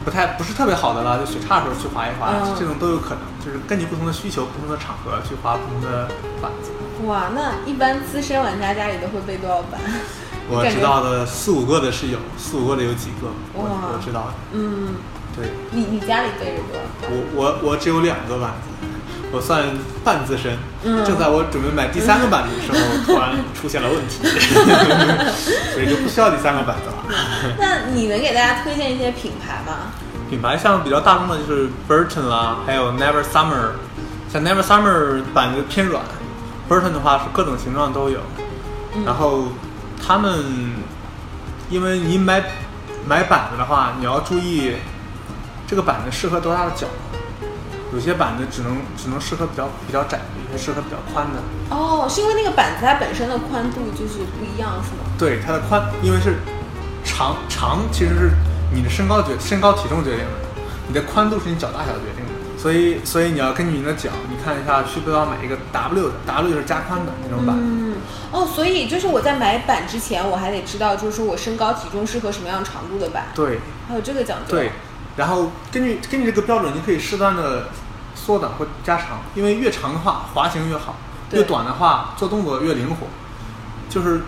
[0.04, 6.10] 不太不是特别好的啦，就雪差的时候去滑一滑，嗯这种都有可能，就是根据不同的需求、不同的场合去滑不同的
[6.42, 6.72] 板子。
[7.08, 9.80] 哇，那一般资深玩家家里都会备多少板？
[10.52, 14.34] 我知道的四五个的是有，四五个的有几个，我哇我知道的。
[14.52, 14.96] 嗯，
[15.36, 16.84] 对你你家里备着多少？
[17.10, 18.86] 我我我只有两个板子，
[19.32, 19.64] 我算
[20.04, 20.58] 半资深。
[20.84, 24.24] 嗯正在我准备买第三个板子的时候， 突然出现了问题，
[25.74, 27.56] 所以就不需要第三个板子了。
[27.60, 29.92] 那你能给大家推荐一些品牌吗？
[30.30, 33.72] 品牌像比较大众的就是 Burton 啦，还有 Never Summer。
[34.32, 36.04] 像 Never Summer 板子偏软
[36.70, 38.20] ，Burton 的话是各种形状都有。
[38.96, 39.46] 嗯然后
[40.06, 40.76] 他们，
[41.70, 42.42] 因为你买
[43.08, 44.74] 买板子的话，你要注意
[45.68, 46.88] 这个板子适合多大的脚。
[47.94, 50.20] 有些板子只能只能适合比较比较窄，
[50.52, 51.40] 有些适合比较宽的。
[51.76, 55.10] 哦，是因为那个板子它本身的宽度就是不一样，是吗？
[55.18, 56.36] 对，它的宽，因为是
[57.04, 58.32] 长长，其实是
[58.74, 62.32] 你的身高决身高体重决定的，你的宽度是你脚大小决定的。
[62.60, 67.56] 所以所以你要根据你的脚，你看一下需不需要买一个 W 的，W 就是加宽的那种板。
[67.58, 67.96] 嗯，
[68.34, 74.52] 哦，所以就是我在买板之前，我还得知道，就是说我身高体重适合什么样长度的板，对还有这个讲究。
[74.52, 74.74] 对，
[75.16, 77.70] 然后根据根据这个标准，你可以适当的
[78.16, 80.96] 缩短或加长，因为越长的话滑行越好，
[81.32, 83.08] 越短的话做动作越灵活。
[83.90, 84.22] 就是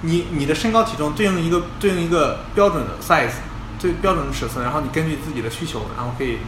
[0.00, 3.34] 你你的身高体重对应一个对应一个标准的 size，
[3.78, 6.38] 最标准的尺寸，然后你根据自己的需求，然后可以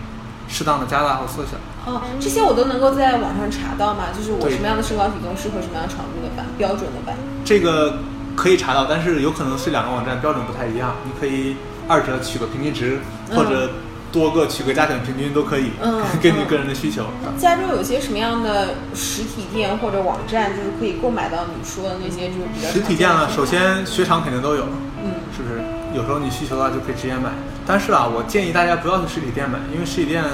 [0.49, 1.59] 适当的加大或缩小。
[1.85, 7.17] 哦，这些我都能够在网上查到嘛，就是我什么样的身高体重适合什么样长度的板，标准的板。
[7.45, 7.99] 这个
[8.35, 13.71] 可以查到，但是有可能是两个网站标准不太一样，你可以二者取个平均值，嗯或者
[14.17, 17.05] 多个取个加减平均都可以，嗯 根据嗯个人的需求。
[17.39, 24.65] 加州有些什么样的实体店或者网站，就是可以购买到你说的那些就是比较实体店呢，首先雪场肯定都有，
[25.05, 25.61] 嗯是不是？
[25.95, 27.29] 有时候你需求的话就可以直接买。
[27.67, 30.25] 但是啊，我建议大家不要去实体店买，因为实体店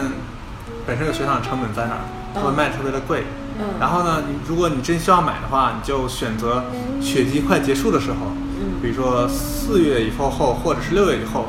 [0.86, 2.00] 本身有雪场的成本在那儿，
[2.34, 3.24] 它会嗯卖得特别的贵。
[3.58, 6.62] 嗯，然后呢，你如果你真需要买的话，你就选择
[7.00, 8.16] 雪季快结束的时候，
[8.60, 11.46] 嗯比如说四月以后后，或者是六月以后，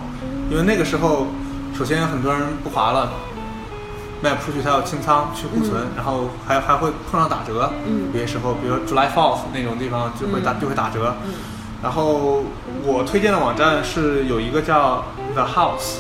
[0.52, 1.28] 因为那个时候，
[1.78, 3.10] 首先很多人不划了，
[4.22, 7.72] 卖不出去，他要清仓去库存，然后还还会碰上打折。
[7.86, 11.16] 嗯有些时候，比如说 July Fourth 那种地方就会打、嗯就会打折。
[11.26, 11.34] 嗯
[11.84, 12.42] 然后
[12.86, 15.04] 我推荐的网站是有一个叫
[15.34, 15.98] The House，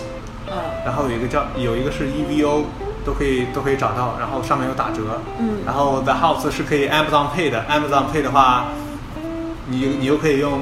[0.47, 0.53] 嗯
[0.85, 2.63] 然后有一个叫有一个是 EVO，
[3.03, 5.19] 都可以都可以找到，然后上面有打折。
[5.39, 8.67] 嗯然后 The House 是可以 Amazon Pay 的，Amazon Pay 的话，
[9.67, 10.61] 你你又可以用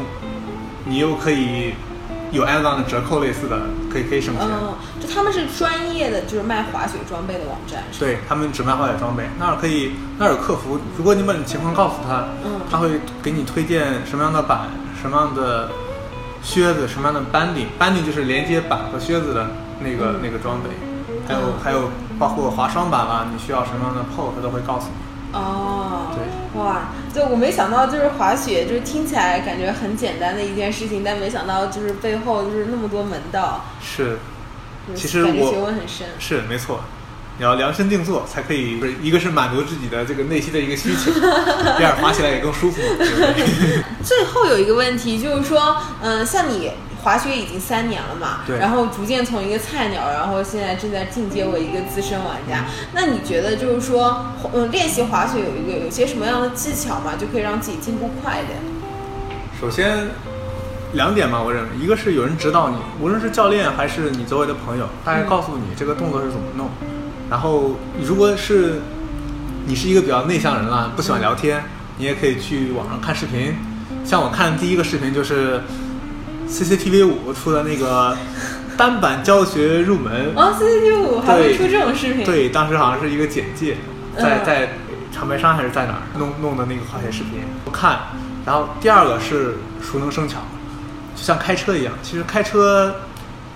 [0.85, 1.75] 你又可以
[2.31, 3.59] 有 Amazon 的折扣类似的，
[3.91, 4.47] 可以可以省钱。
[4.47, 10.79] 嗯，就他们是专业的，就是卖滑雪装备的网站，对他们只卖滑雪装备，那儿可以，那儿有客服。
[10.97, 14.69] 如果你把你情况告诉他，嗯他会给你推荐什么样的板、
[15.01, 15.69] 什么样的
[16.41, 19.47] 靴子、什么样的 banding，banding 就是连接板和靴子的
[19.79, 20.69] 那个、那个装备，
[21.27, 25.10] 还有、嗯还有包括滑双板啦，你需要什么样的 pole，他都会告诉你。
[25.33, 34.19] 哦，对，哇，就我没想到，就是滑雪，就是听起来感觉很简单的一件事情，但没想到就是背后就是那么多门道，是
[34.95, 36.07] 其实感觉我学问很深。
[36.19, 36.81] 是没错。
[37.37, 41.11] 你要量身定做才可以，不是一个是满足自己的这个内心的一个需求，
[41.75, 43.83] 第二滑起来也更舒服，对对？
[44.03, 46.71] 最后有一个问题就是说，嗯、像你
[47.03, 58.59] 滑雪已经三年了嘛，对然后逐渐从一个菜鸟，然后现在正在进阶为一个资深玩家，那你觉得就是说，嗯，练习滑雪有一个有些什么样的技巧嘛，就可以让自己进步快一点？
[59.59, 60.09] 首先
[60.93, 66.69] 两点嘛，我认为一个是有人指导你，无论是教练还是你周围的朋友，大概告诉你这个动作是怎么弄。
[67.29, 68.81] 然后如果是
[69.65, 71.63] 你是一个比较内向人啦，不喜欢聊天，
[71.97, 73.55] 你也可以去网上看视频。
[74.03, 75.61] 像我看第一个视频就是
[76.51, 78.15] CCTV 五出的那个
[78.77, 83.77] 单板教学入门，哦，CCTV 五还会出这种视频？，对，当时好像是一个简介，
[84.17, 84.69] 在嗯在
[85.13, 87.99] 长白山还是在哪儿弄弄的那个滑雪视频，我看。
[88.43, 90.39] 然后第二个是熟能生巧，
[91.15, 91.93] 就像开车一样。
[92.01, 92.95] 其实开车，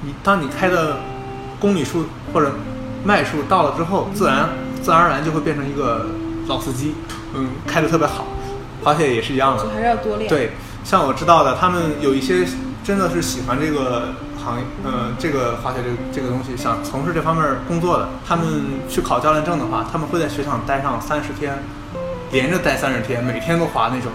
[0.02, 0.98] 你当你开的
[1.60, 2.54] 公里数或者
[3.04, 4.48] 迈数到了之后，自然
[4.84, 6.06] 自然而然就会变成一个
[6.48, 6.94] 老司机，
[7.34, 8.28] 嗯，开的特别好。
[8.84, 10.52] 滑雪也是一样的就，还是要多练。，对，
[10.84, 12.46] 像我知道的，他们有一些
[12.86, 18.46] 真的是喜欢这个行业，呃，这个滑雪这个这个东西，想从事这方面工作的，他们
[18.88, 21.58] 去考教练证的话，他们会在雪场待上三十天，
[22.32, 24.12] 连着待三十天，每天都滑那种，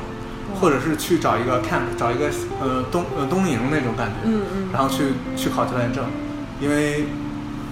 [0.60, 4.68] 或者是去找一个 camp，找一个呃冬呃冬令营那种感觉，嗯嗯。
[4.72, 6.04] 然后去去考教练证，
[6.60, 7.06] 因为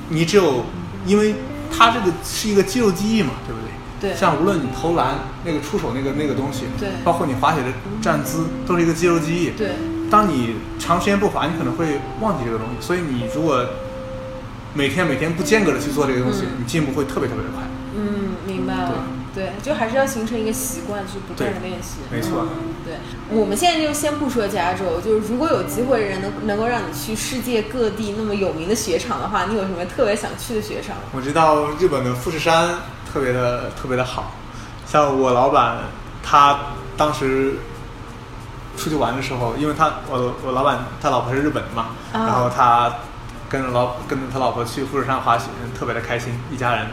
[0.08, 0.64] 你只有
[1.06, 1.36] 因为
[1.70, 4.10] 它这个是一个肌肉记忆嘛，对不对？
[4.10, 4.16] 对。
[4.18, 6.88] 像无论你投篮那个出手那个那个东西，对。
[7.04, 7.68] 包括你滑雪的
[8.02, 9.50] 站姿，都是一个肌肉记忆。
[9.50, 9.70] 对，
[10.10, 13.64] 当你长时间不滑，你可能会忘记这个东西，所以你如果
[14.74, 17.64] 每天每天不间隔的去做这个东西，嗯你进步会特别特别的快。
[17.96, 19.04] 嗯，明白了。
[19.34, 21.98] 对，就还是要形成一个习惯，去不断的练习。
[22.10, 22.94] 没错嗯对，
[23.30, 30.96] 我们现在就先不说加州，就是如果有机会人能能够让你去世界各地那么有名的雪场的话，你有什么特别想去的雪场？
[31.12, 32.70] 我知道日本的富士山
[33.12, 34.32] 特别的特别的好，
[34.86, 35.78] 像我老板
[36.22, 36.58] 他
[36.96, 37.54] 当时
[38.78, 42.90] 出去玩的时候，因为他我我老板他老婆是日本的嘛，啊然后他
[43.50, 45.46] 跟着老跟着他老婆去富士山滑雪，
[45.78, 46.86] 特别的开心，一家人。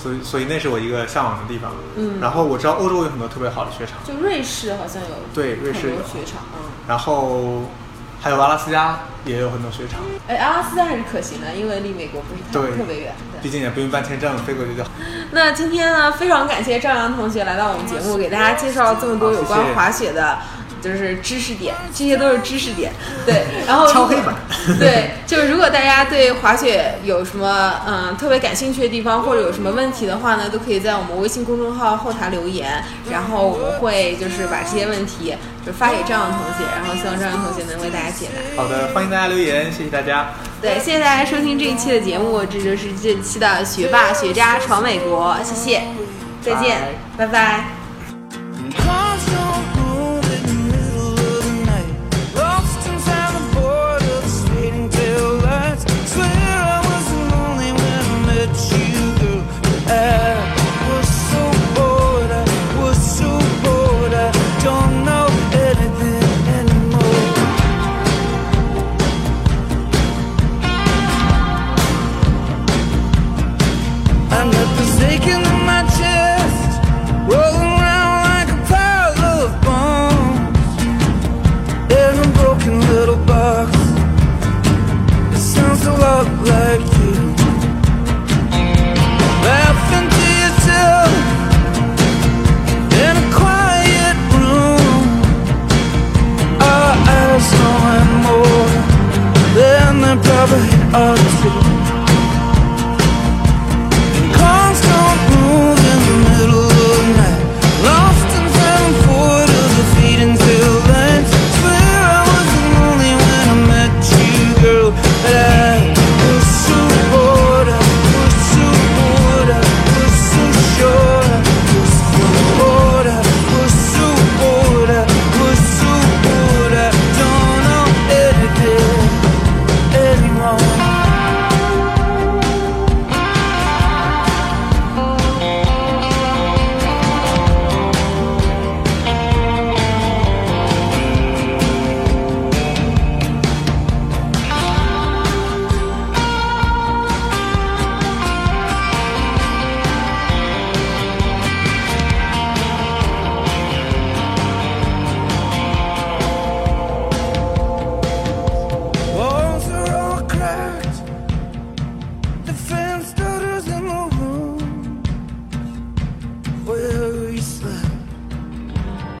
[0.00, 1.72] 所以，所以那是我一个向往的地方。
[1.96, 6.70] 嗯然后我知道欧洲有很多特别好的雪场，就瑞士好像有对瑞士有很多雪场，嗯。
[6.86, 7.64] 然后
[8.20, 9.98] 还有阿拉斯加也有很多雪场，
[10.28, 13.12] 哎，阿拉斯加还是可行的，因为离美国不是特别远。
[13.32, 14.90] 对毕竟也不用办签证，飞过去就好。
[15.32, 20.38] 那今天呢，非常感谢赵阳同学来到我们节目，给大家介绍了这么多有关滑雪的。
[20.82, 22.92] 就是知识点，这些都是知识点，
[23.26, 23.42] 对。
[23.66, 24.34] 然后敲黑板
[24.78, 35.34] 对，就是如果大家对滑雪有什么嗯特别感兴趣的地方，或者有什么问题的话呢，都可以在我们微信公众号后台留言，然后我们会就是把这些问题
[35.66, 38.62] 就发给张扬同学，然后希望张扬同学能为大家解答。
[38.62, 40.30] 好的，欢迎大家留言，谢谢大家。
[40.62, 45.82] 对，谢谢大家收听这一期的节目，这就是这期的学霸学渣闯美国，谢谢，
[46.42, 46.78] 再见，
[47.16, 47.77] 拜拜
[100.38, 101.27] cover it oh, up